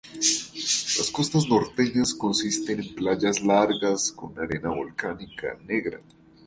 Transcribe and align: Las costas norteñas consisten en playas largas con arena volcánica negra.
Las 0.97 1.11
costas 1.13 1.47
norteñas 1.47 2.15
consisten 2.15 2.79
en 2.79 2.95
playas 2.95 3.39
largas 3.43 4.11
con 4.11 4.33
arena 4.39 4.69
volcánica 4.69 5.59
negra. 5.67 5.99